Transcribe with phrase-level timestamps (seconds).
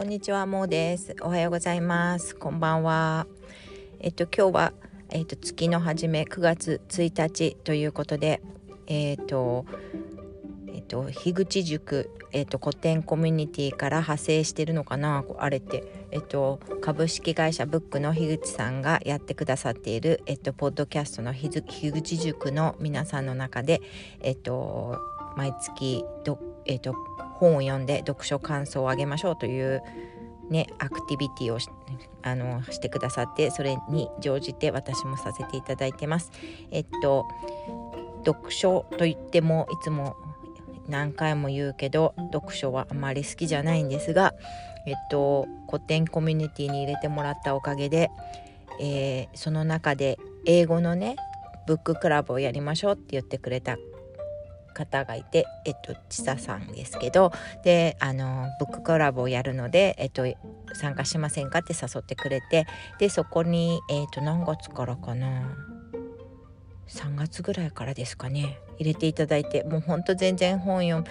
[0.00, 1.14] こんにちは、もうです。
[1.20, 2.34] おはようございます。
[2.34, 3.26] こんばんは。
[3.98, 4.72] えっと今日は
[5.10, 8.40] えっと月の初め9月1日ということで、
[8.86, 9.66] えっと
[10.68, 21.62] えっと樋口塾えっと古典コミュニティから派生してるのかなあれってえっと株式会社ブックの樋口さんがやってくださっているえっとポッドキャストの樋
[21.92, 23.82] 口塾の皆さんの中で
[24.22, 24.98] えっと
[25.36, 26.94] 毎月どえっと
[27.40, 29.82] 本を読んで読書感想をあげましょうという
[30.50, 31.68] ねアクティビティをし
[32.22, 36.30] あのしてくださってそれに乗じて私もさせていただいてます。
[36.70, 37.26] えっと
[38.24, 40.14] 読書といってもいつも
[40.88, 44.34] 何回も言うけど読書はあまり好きじゃないんですが、
[44.86, 48.10] えっと、古典コミュニティに入れてもらったおかげで、
[48.80, 51.16] えー、その中で英語のね
[51.66, 53.76] ブッククラブをやりましょうって言ってくれた
[54.74, 57.32] 方がいて、えっと、ちささんですけど
[57.64, 60.24] であのブッククラブをやるので、えっと、
[60.74, 62.66] 参加しませんかって誘ってくれて
[62.98, 65.56] でそこに、えっと、何月からかな
[66.88, 71.04] 3月ぐらいからですかね入れていただいてもうほんと全然本読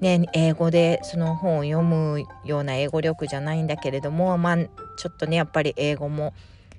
[0.00, 6.34] ね、英語でその本を読むような英語力じゃないんだけれどもまあちょっとねやっぱり英語も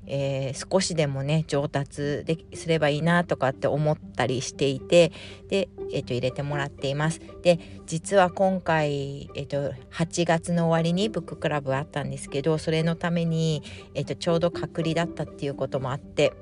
[0.07, 5.11] えー、少しでもね上達ですればいいなとかって思ったりしていて
[5.49, 7.21] で、えー、と入れてもらっています。
[7.41, 16.33] で実は今回、えー、と8月の終わりにブッククラブあったんですけどそれのために、えー、とちょうど隔離だったっていうこともあって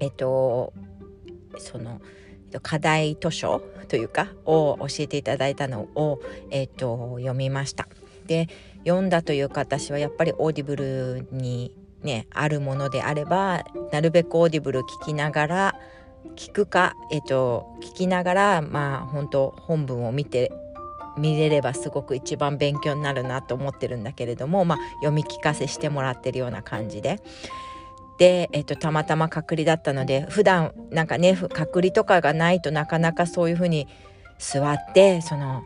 [0.00, 0.72] えっ、ー、と
[1.58, 2.00] その
[2.62, 7.88] 課題図書というかを教えていただいたのを、えーと読みました。
[8.26, 8.48] で
[8.84, 15.74] 読んだというか私はやっぱり Audible にねあるものであればなるべく Audible 聞きながら
[16.36, 20.52] 聞くかえっと聞きながらまあ本当本文を見て
[21.18, 27.20] 見れればすごく一番勉強になるなと思ってるんだけれども、まあ、読み聞かせしてもらってるような感じで。
[28.18, 33.86] で、えっと、たまたま隔離だったので普段なんかね隔離とかがないとなかなかそういうふうに
[34.38, 35.62] 座ってその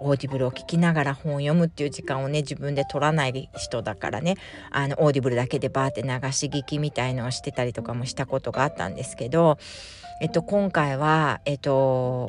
[0.00, 4.36] Audible を聞きながら本を読むっていう時間をね自分で取らない人だからね。
[4.70, 9.58] あの Audible だけでバーって流し聞きみたいのをしてたりとかもしたことがあったんですけど、
[10.20, 12.28] えっと、今回はえっと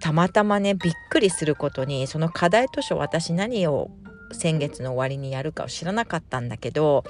[0.00, 3.90] たまたまねびっくりすることにその課題図書私何を
[4.32, 7.04] 先月の終わりにやるかを知らなかったんだけど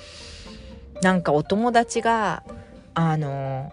[1.02, 2.42] なんかお友達が
[2.94, 3.72] あの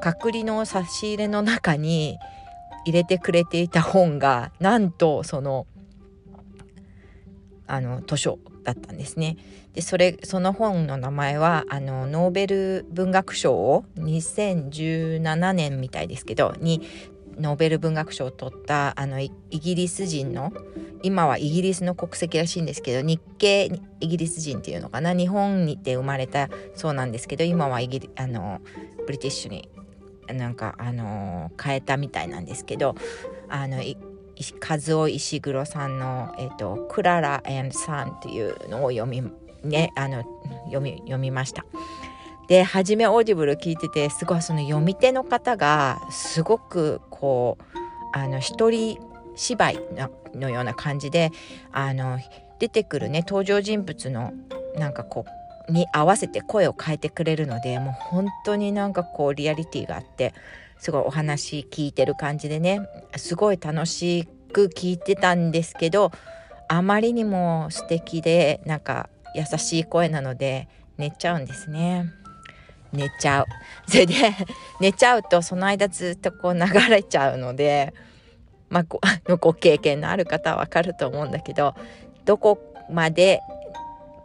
[0.00, 2.18] 隔離の差し入れの中に
[2.84, 5.66] 入れてくれていた本がなんとその
[7.66, 9.36] あの図書だったんですね。
[9.74, 16.82] でそれその本の名前はあのノーベル文学賞を2017年みたいですけどに
[17.38, 20.52] ノーベル文学賞を取ったあのイギリス人の
[21.02, 23.70] 今はイギリスの国籍らしいんですけど日系
[24.00, 25.12] イギリス人っていうのかな？
[25.12, 28.60] 日本にて生まれたそうなんですけど今はイギリあの
[29.06, 29.68] British に
[30.32, 32.94] なんかあの、変えたみたいなんですけど
[33.48, 33.82] あの
[34.60, 39.22] カズオイシグロさんの「えーと、 Klara and the Sun」っていうのを読み,、
[39.62, 40.24] ね、あの
[40.66, 41.64] 読み読みました。
[42.48, 47.78] で初め Audible 聞いててすごいその読み手の方がすごくこう
[48.12, 48.98] あの一人
[49.34, 49.78] 芝居
[50.34, 51.30] のような感じで
[51.72, 52.18] あの
[52.58, 54.34] 出てくるね登場人物の
[54.76, 60.34] なんかこうに合わせて声を変えてくれるのでもう本当になんかこうリアリティがあって
[60.78, 62.86] すごいお話聞いてる感じでね
[63.16, 66.12] すごい楽しく聞いてたんですけど
[66.68, 72.10] あまりにも素敵でなんか優しい声なので寝ちゃうんですね。
[72.92, 73.46] 寝ちゃう。
[73.90, 74.14] それで
[74.80, 77.92] 寝ちゃうとその間ずっとこう流れちゃうので
[78.70, 79.00] まあご
[79.36, 81.74] ご経験のある方はわかると思うんだけど
[82.24, 82.58] どこ
[82.88, 83.40] まで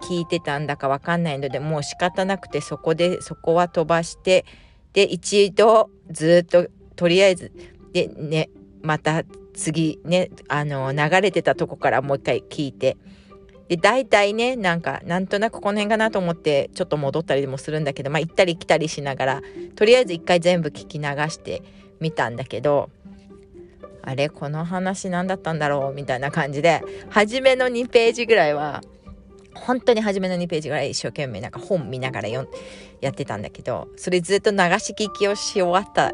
[0.02, 4.46] 聞いてたんだかわかんないのでもう仕方なくてそこでそこは飛ばして
[4.94, 7.52] で一度ずっととりあえず
[7.94, 8.50] でね
[8.82, 9.24] また
[9.54, 12.98] 次ねあの流れてたとこからもう一回聞いて。
[13.68, 19.42] で大体ねなんかなんとなくこの辺かなと思ってちょっと戻ったりもするんだけどまあ行ったり来たりしながら
[19.76, 21.62] とりあえず一回全部聞き流して
[22.00, 22.90] みたんだけど
[24.02, 28.82] あれこの話何だったんだろうみたいな感じで初めの2ページぐらいは
[29.60, 36.14] 本当に初めの2ページぐらい一生懸命なんか本見ながらやってたんだけどそれずっと流し聞きをし終わった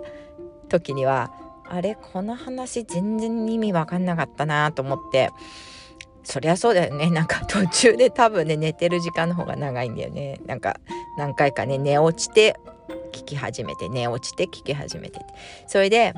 [0.69, 1.31] 時には
[1.67, 5.29] あれこの話全然意味わかんなかったなと思って
[6.23, 7.11] そりゃそうだよね。
[7.11, 10.41] なんか途中で多分ね寝てる時間の方が長いんだよね。
[10.47, 10.79] なんか
[11.19, 12.55] 何回かね寝落ちて
[13.13, 15.19] 聞き始めて寝落ちて聞き始めて。
[15.67, 16.13] それで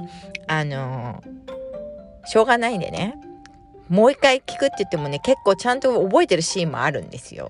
[0.48, 3.16] あのー、しょうがないんでね。
[3.90, 7.50] もう一回聞くって言ってもね結構ちゃんと覚えてるシーンもあるんですよ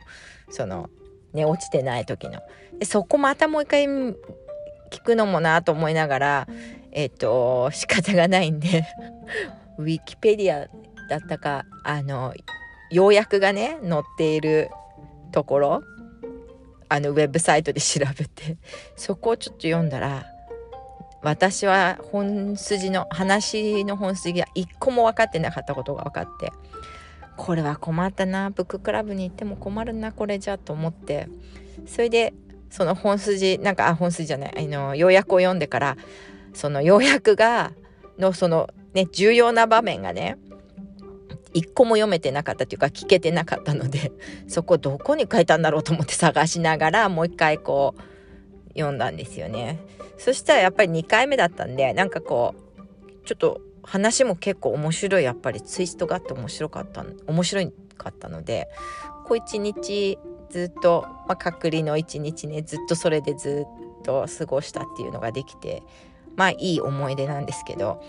[0.50, 0.89] その
[1.34, 2.42] ね落ちてない時の。
[2.80, 6.48] でそこまたもう一回聞くのもなと思いながら
[6.92, 8.86] えっ、と仕方がないんで
[9.78, 10.68] ウィキペディア
[11.10, 12.34] だったかあの
[12.90, 14.69] 要約がね載っている
[15.31, 15.83] ところ
[16.90, 18.57] あのウェブサイトで調べて
[18.95, 20.25] そこをちょっと読んだら
[21.27, 26.51] 私は本筋の話の本筋が一個も分かってなかったことが分かって
[27.35, 31.27] これは困ったなブッククラブに行っても困るなこれじゃと思って
[31.85, 32.33] それで
[32.69, 35.97] その本筋なんかあ本筋じゃないあの要約を読んでから
[36.53, 37.71] その要約が
[38.18, 40.38] のそのね重要な場面がね
[41.53, 44.12] 一個も読めてなかったというか聞けてなかったので
[44.47, 48.01] そこどこに書いたんだろうと思って探しながらもう一回こう
[48.77, 49.79] 読んだんですよね。
[50.18, 58.68] そしたらやっぱり2回目だったんでなんかこうちょっと話も結構面白いやっぱりツイストがあって面白かった面白かったので
[59.25, 60.18] こう一日
[60.50, 63.65] ずっと、まあ、隔離の一日ねずっとそれでず
[64.00, 65.83] っと過ごしたっていうのができて
[66.35, 68.03] まあいい思い出なんですけど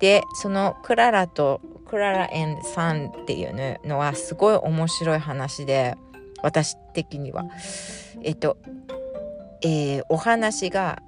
[0.00, 2.30] でそのクララとクララ
[2.62, 3.54] サンっていう
[3.86, 5.96] のはすごい面白い話で
[6.42, 7.44] 私的には
[8.22, 8.56] えっと、
[9.64, 11.02] えー、お話が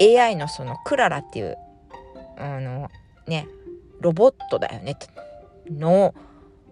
[0.00, 1.56] AI のそのクララっていう
[2.38, 2.90] あの
[3.26, 3.48] ね
[4.00, 4.96] ロボットだよね
[5.68, 6.14] の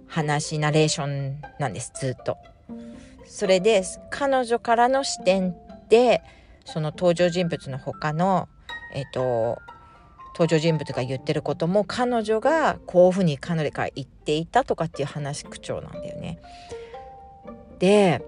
[0.06, 2.38] 話ナレーションなんですずっと。
[3.26, 5.56] それで彼女からの視点
[5.88, 6.22] で
[6.64, 8.48] その登場人物の他の
[8.92, 9.58] えっ、と
[10.34, 16.38] 登場人物が言ってることも彼女がこういうふうに彼女が言っていたとかっていう話口調なんだよね。
[17.80, 18.22] で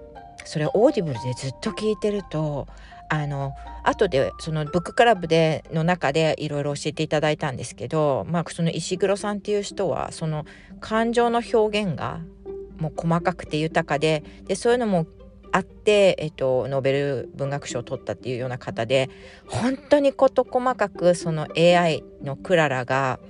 [0.47, 2.67] それ Audible でずっと聞いてると
[3.09, 3.55] あの
[3.85, 10.45] 後でその book club での中でいろいろ教えていただいたんですけど、まあ、そのイシグロさんっていう人はその
[10.81, 12.21] 感情の表現が
[12.79, 15.07] もう細かくて豊かででそういうのも
[15.53, 19.09] あって、えっと、ノーベル文学賞を取ったっていうような方で
[19.47, 23.21] 本当に事細かくその AI のクララが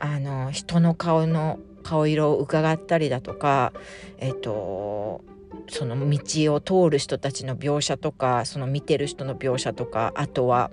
[0.00, 3.72] あの人の顔の顔色を伺ったりだとか
[4.18, 5.22] えっと
[5.68, 10.70] その道を通る人たちの描写とかその見てる人の描写とかあとは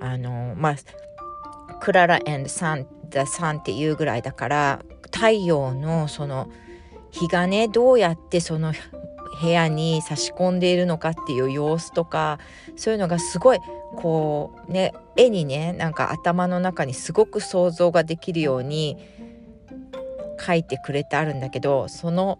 [0.00, 0.76] あのまあ
[1.80, 6.50] Klara and the Sun っていうぐらいだから太陽のその
[7.10, 8.72] 日がねどうやってその
[9.40, 12.38] 部屋に差し込んでいるのかっていう様子とか
[12.76, 13.58] そういうのがすごい
[13.96, 18.96] こうね絵にねなんか頭の中にすごく想像ができるように
[20.44, 22.38] 書いてくれてあるんだけどその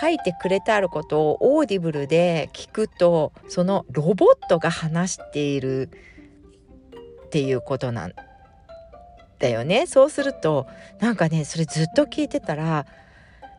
[0.00, 5.90] 書いてくれてあることを Audible で聞くとそのロボットが話している
[7.26, 8.14] っていうことなん
[9.38, 9.86] だよね。
[9.86, 10.66] そうすると
[11.00, 12.86] なんかねそれずっと聞いてたら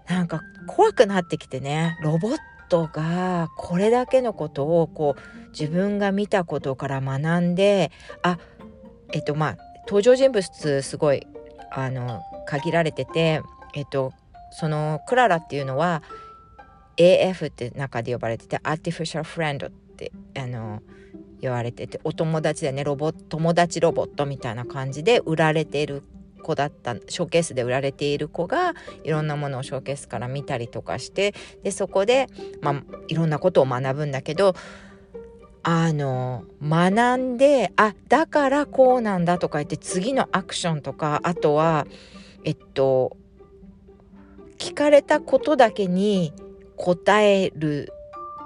[0.08, 2.38] なんか怖くなってきてねロボッ
[2.70, 7.92] トがこれだけのことをこう自分が見たことから学んで
[8.24, 8.38] あ
[9.14, 11.28] えっとまあ登場人物すごい
[11.72, 13.42] あの限られてて
[13.74, 14.14] えっと
[14.52, 16.02] そのクララっていうのは
[16.98, 20.82] AF って中で呼ばれててアーティフィシャルフレンドってあの
[21.42, 26.04] 言われててお友達でねロボ友達ロボットみたいな感じで売られてる
[26.42, 28.74] 子だったショーケースで売られている子が
[29.04, 31.34] いろんなものをショーケースから見たりとかして
[31.64, 32.28] でそこで、
[32.62, 34.54] まあ、いろんなことを学ぶんだけど
[35.64, 41.88] あの学んであだからこうなんだとか言って次のアクションとかあとは
[42.44, 43.18] えっと
[44.60, 46.32] 聞かれたことだけに
[46.78, 47.92] 答える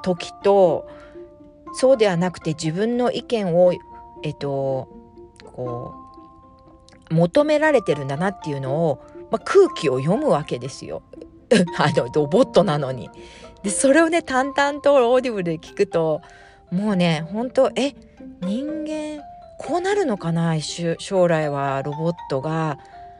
[0.01, 0.89] 時と
[1.73, 3.73] そうではなくて自分の意見を
[4.23, 4.87] えっと
[5.45, 5.93] こ
[7.09, 11.01] う求められてるんだなっていうのを、まあ、空気を読むわけですよ。
[11.77, 13.09] あのロボットなのに。
[13.63, 16.21] でそれをね淡々と Audible で聞くと
[16.71, 17.93] もうね本当え
[18.41, 19.23] 人間
[19.57, 22.77] こうなるのかな将来はロボットが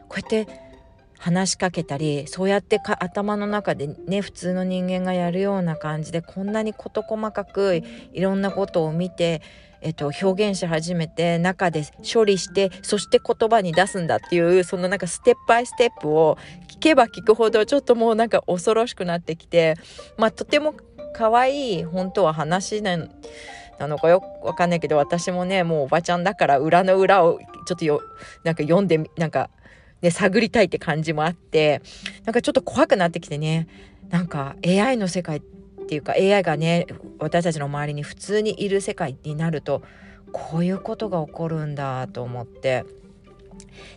[0.08, 0.69] こうやって
[1.20, 9.42] 話しかけたりそうやってか頭の中でね普通の人間がやるような感じでこんなに事細かくいろんなことを見て
[9.82, 16.36] えっと、表現し始めて中で処理してそして言葉に出すんだっていうそのなんかステップバイステップを
[16.68, 19.76] 聞けば聞くほどちょっともうなんか恐ろしくなってきて
[20.18, 20.74] まあとても
[21.14, 22.98] 可愛い本当は話な
[23.80, 28.02] のかよくわかんないけど私もねもうおばちゃんだから裏の裏をちょっとよ
[28.44, 29.48] なんか読んでなんか
[30.02, 31.82] ね探りたいって感じもあって
[32.24, 33.68] なんかちょっと怖くなってきてね。
[34.08, 35.40] なんか AI の世界っ
[35.86, 36.86] ていうか AI がね
[37.18, 39.82] 私たちの周りに普通にいる世界になると
[40.32, 42.84] こういうことが起こるんだと思って。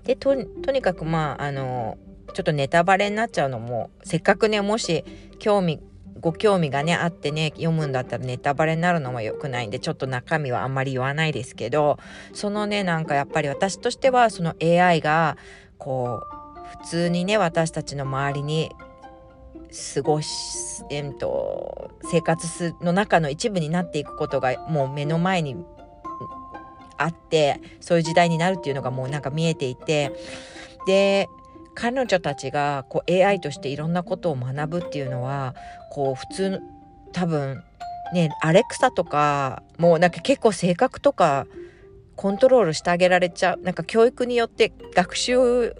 [0.03, 1.97] でとにかくまああの
[2.33, 5.03] ちょっとネタバレになっちゃうのもせっかくねもし
[5.39, 5.79] 興味
[6.19, 11.97] ご興味がねあってね読むんだったらネタバレになるのも良くないんでちょっと中身はあんまり言わないですけど
[12.33, 15.37] そのねなんかやっぱり私としてはその AI が
[15.83, 18.71] こう普通にね私たちの周りに
[19.95, 25.65] 過ごし、えー、と生活の中の一部になっていくことがもう目の前に
[26.97, 30.11] あってそういう時代になるっていうのがもうなんか見えていて
[30.85, 31.27] で
[31.75, 35.55] 彼女たちがこう AI としていろんなことを学ぶっていうのは
[35.91, 36.61] こう普通
[37.11, 37.63] 多分
[38.13, 41.47] ねアレクサとかもうなんか結構性格とか
[42.15, 43.61] コントロールしてあげられちゃう。
[43.61, 45.75] なんか教育によって学習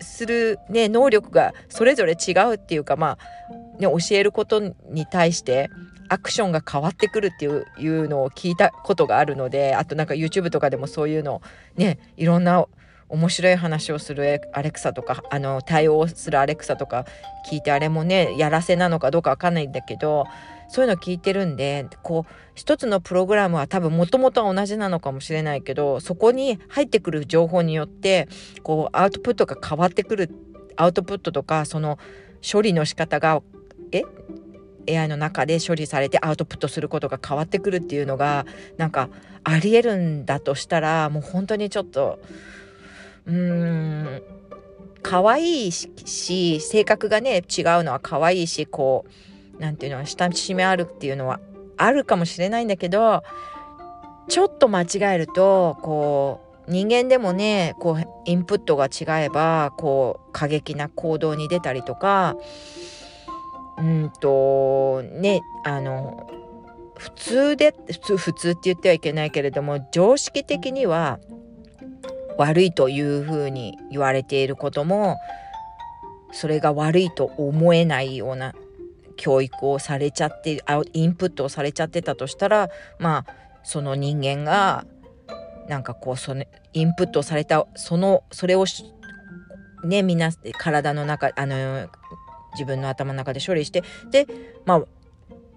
[0.00, 4.60] する、ね、能力がそれぞれ違うっていうかまあ、ね、教えること
[4.90, 5.70] に対して
[6.08, 7.48] アクションが変わってくるってい
[7.88, 11.40] うのを聞いたことがあるのであとなんか YouTube とかでもそういうの
[11.76, 12.66] ねいろんな
[13.08, 17.06] 面白い話をするアレクサとかあの対応するアレクサとか
[17.50, 20.26] 聞いてあれもねやらせなのかどうかわかんないんだけど
[20.72, 28.26] そういうの聞いてるんでこう一つのプログラムは多分もともとは同じなのかもしれないけどそこに入ってくる情報によって
[28.62, 30.30] こうアウトプットが変わってくる
[30.76, 31.98] アウトプットとかその
[32.40, 33.42] 処理の仕方が
[33.92, 34.04] え
[34.88, 38.46] ？AI の中で処理されてアウトプットすることが変わってくるっていうのが
[38.78, 39.10] なんか
[39.44, 42.18] ありえるんだとしたらもう本当にちょっと
[43.26, 44.22] うーん
[45.02, 49.31] 可愛いし性格がね違うのは可愛いしこう
[49.62, 51.38] 何て言うの親しみあるっていうのは
[51.76, 53.22] あるかもしれないんだけど
[54.28, 62.36] ちょっと間違えるとこう人間でもねこうインプットが違えばこう過激な行動に出たりとか
[63.78, 66.28] うんとねあの
[66.98, 71.20] 普通で普通普通って言ってはいけないけれども常識的には
[72.36, 75.18] 悪いというふうに言われていることも
[76.32, 78.54] それが悪いと思えないような
[79.22, 83.26] 教育をされちゃってあインプットをされちゃってたとしたらまあ
[83.62, 84.84] その人間が
[85.68, 88.64] なんかこうそのインプットされたそのそれを
[89.84, 91.88] ねみんな体の中あの
[92.54, 94.26] 自分の頭の中で処理してで
[94.64, 94.82] まあ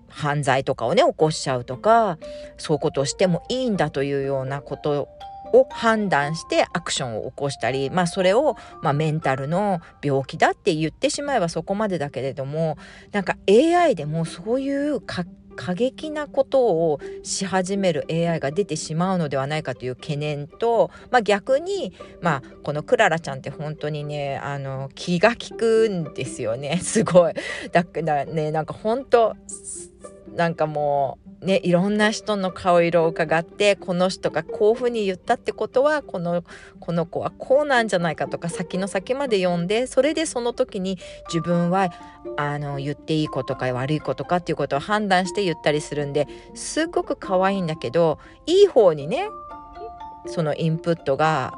[0.09, 2.19] 犯罪とかをね起こしちゃうとか
[2.57, 5.09] そういうことをしてもいいんだというようなこと
[5.53, 12.77] を判断してアクションを起こしたり、まあ、それを、まあ、メンタルの病気だって言ってしまえばそこまでだけれども
[13.11, 15.25] なんか AI でもそういう過
[15.73, 27.33] 激なことをし始める AI が出てしまうのではないかという懸念と、まあ、逆に、まあ、このクララちゃんって本当にねあの気が利くんですよね すごい。
[27.71, 29.35] だからねなんか本当
[30.35, 36.43] なんかもうねいろんな人の顔色を伺ってこの人がこういうふうに言ったってことはこの
[36.79, 40.97] この子はこうなんじゃないかとか先の先まで読んでそれでその時に
[41.27, 41.89] 自分は
[42.37, 49.29] あの言っていいことか悪いことかっていうことを判断して言ったりするんですっごく可愛いんだけどいい方にね
[50.27, 51.53] そのインプットが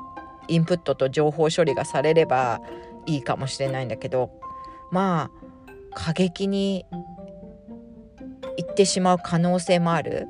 [0.48, 2.62] インプットと情報処理がされれば
[3.06, 4.30] いいかもしれないんだけど
[4.92, 5.48] まあ
[5.94, 6.86] 過激に
[8.78, 10.28] ってしまう可能性もある？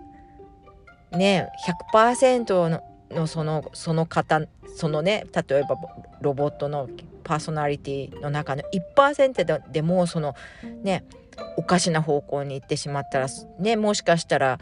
[1.11, 1.49] ね
[1.93, 4.41] 100%ののそのその方
[4.75, 5.75] そのね例えば
[6.21, 6.89] ロボットの
[7.23, 8.63] パーソナリティの中の
[8.95, 10.35] 1%ででもその
[10.83, 11.03] ね
[11.57, 13.27] おかしな方向に行ってしまったら
[13.59, 14.59] ねもしかしたら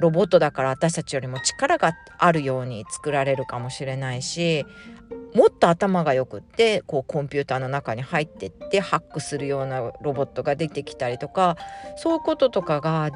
[0.00, 4.64] ロボットだから私たちよりも力があるように作られるかもしれないし
[5.34, 11.56] もっと頭がよくってこうコンピューターの中に入ってってハックするようなロボットが出てきたりとか
[11.96, 13.10] そういうこととかが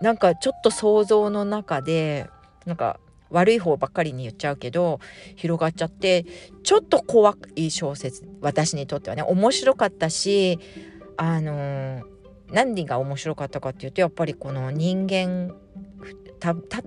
[0.00, 2.28] なんかちょっと想像の中で
[2.66, 5.00] なんか悪い方ばっかりに言っちゃうけど
[5.36, 6.26] 広がっちゃって
[6.62, 10.58] ちょっと怖い小説私にとってはね面白かったし
[11.16, 12.02] あのー、
[12.50, 15.54] 何が面白かったかっていうとやっぱりこの人間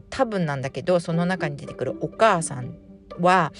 [0.10, 2.75] 多分なんだけどその中に出てくるお母さん
[3.19, 3.53] は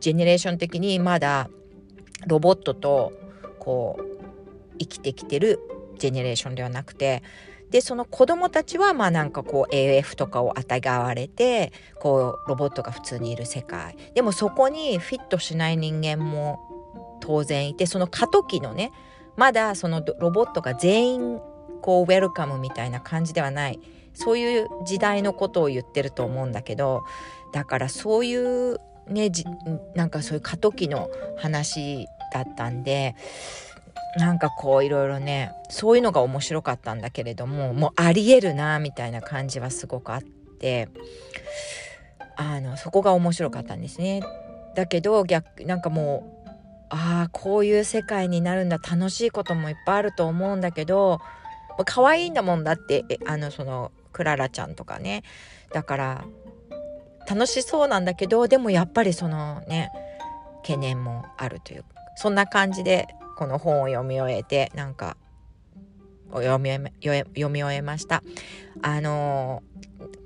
[0.00, 1.48] ジェネレーション的にまだ
[2.26, 3.12] ロボットと
[3.58, 5.60] こう生きてきてる
[5.98, 7.22] ジェネレーションではなくて
[7.70, 13.96] でその子供たちはまあなんかこう AF とかをあたがわれてこうロボットが普通にいる世界。
[14.14, 16.60] でもそこにフィットしない人間も
[17.20, 18.92] 当然いてその過渡期のね
[19.36, 21.40] まだそのロボットが全員
[21.82, 23.80] こうウェルカムみたいな感じではない。
[24.14, 27.04] そういう時代のことを言ってると思うんだけど
[27.52, 28.34] だからそうい
[28.72, 29.44] うねじ
[29.94, 33.14] なんかそういう過渡期の話だったんで
[34.16, 40.88] なんかこういろいろねそういうのが面白かったんだけれどももうありえるなみたいな感じはすごくあって
[42.36, 44.22] あのそこが面白かったんですね。
[44.74, 46.48] だけど逆なんかもう
[46.90, 51.20] ああこういう世界になるんだ楽しいこともいっぱいあると思うんだけど
[51.84, 55.24] 可愛いんだもんだってあのそのクララちゃんとかね
[55.72, 56.24] だから
[57.28, 59.90] 楽しそうなんだけどでもやっぱりそのね
[60.62, 61.84] 懸念もあるという
[62.16, 65.16] そんな感じでこの本を読み終えてなんか
[66.32, 68.22] 読み読み終えました。
[68.82, 69.62] あの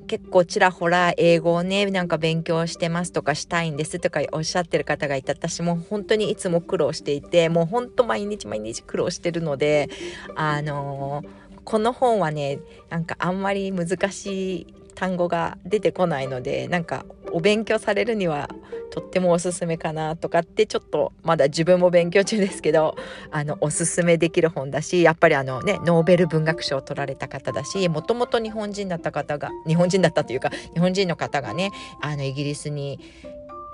[0.02, 9.88] ー、結構ちらほら英語をねなんか勉強してますとかしたいんですとかおっしゃってる方がいて私も本当にいつも苦労していてもうほんと毎日毎日苦労してるので
[10.35, 18.50] あのー、この本はねなんかあんまり難しい単語が出てこないのでなんかお勉強されるには
[18.90, 22.97] とってもおすすめかなとかってちょっとまだ自分も勉強中ですけど
[23.30, 31.71] あのおすすめできる本だしやっぱりあのねノーベル文学賞を取られた方だしもともと日本人だった方が日本人だったというか日本人の方がね
[32.02, 33.00] あのイギリスに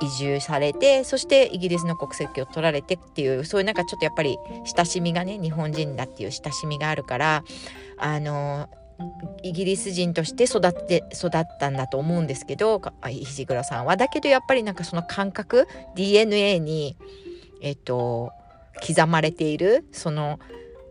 [0.01, 4.39] 移住されてそしてイギリスの国籍を取られてっていうそういうなんかちょっとやっぱり
[4.77, 7.43] 親しみがね日本人だっていう親しみがあるから
[7.99, 8.69] あの
[9.43, 13.97] イギリス人として育って育ったんだと思うんですけど石黒さんは。
[13.97, 16.97] だけどやっぱりなんかその感覚 DNA に
[17.61, 18.33] えっと
[18.87, 20.39] 刻まれているその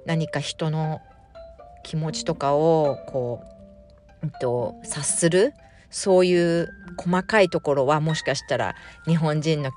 [0.05, 1.01] 何か人の
[1.83, 3.41] 気持ちとかをこ
[4.23, 5.53] う、えっと、察する
[5.89, 9.71] そういう細かいところはもしかしたら日本人の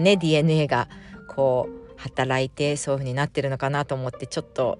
[0.00, 0.88] ね DNA が
[1.28, 4.78] こう働いてそういう風になってるのかなと思ってちょっと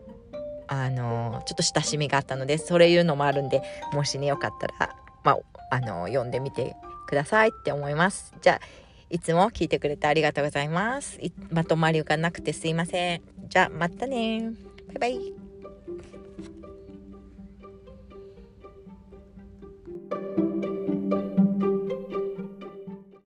[0.67, 5.39] あのちょっと親しみがあったのでそれいうのもあるんでもしねよかったら、まあ、
[5.71, 8.35] あの読んでみてくださいって思います。
[8.41, 8.61] じゃあ
[9.11, 11.21] いつも聞いてくれてありがとうございます。
[11.51, 13.23] まとまりがなくてすいません。
[13.49, 14.51] じゃあまたね
[14.89, 15.44] バイバイ。